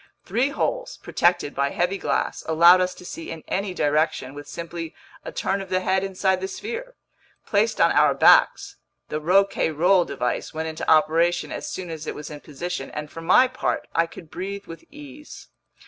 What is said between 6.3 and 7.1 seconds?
the sphere.